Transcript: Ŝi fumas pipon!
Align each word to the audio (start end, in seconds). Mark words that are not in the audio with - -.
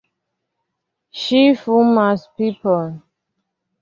Ŝi 1.23 1.41
fumas 1.59 2.25
pipon! 2.39 3.01